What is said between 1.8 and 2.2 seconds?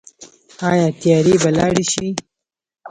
شي؟